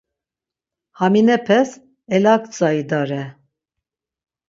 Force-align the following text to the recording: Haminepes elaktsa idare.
Haminepes 1.01 1.75
elaktsa 2.19 2.73
idare. 2.83 3.23